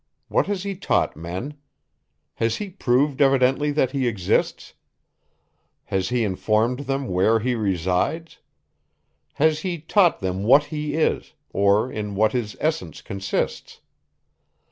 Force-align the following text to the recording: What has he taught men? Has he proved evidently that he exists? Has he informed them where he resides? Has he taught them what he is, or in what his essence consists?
What 0.29 0.47
has 0.47 0.63
he 0.63 0.75
taught 0.75 1.15
men? 1.15 1.59
Has 2.37 2.55
he 2.55 2.71
proved 2.71 3.21
evidently 3.21 3.69
that 3.73 3.91
he 3.91 4.07
exists? 4.07 4.73
Has 5.83 6.09
he 6.09 6.23
informed 6.23 6.79
them 6.87 7.07
where 7.07 7.39
he 7.39 7.53
resides? 7.53 8.39
Has 9.33 9.59
he 9.59 9.77
taught 9.77 10.19
them 10.19 10.41
what 10.43 10.63
he 10.63 10.95
is, 10.95 11.33
or 11.53 11.91
in 11.91 12.15
what 12.15 12.31
his 12.31 12.57
essence 12.59 12.99
consists? 13.03 13.79